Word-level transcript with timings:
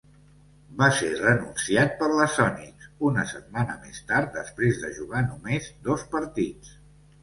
Va 0.79 0.87
ser 0.99 1.09
renunciat 1.19 1.93
per 1.99 2.09
la 2.15 2.27
Sonics 2.37 2.89
una 3.11 3.29
setmana 3.35 3.79
més 3.87 4.03
tard 4.11 4.35
després 4.43 4.85
de 4.85 4.95
jugar 5.01 5.27
només 5.31 5.73
dos 5.91 6.13
partits. 6.19 6.79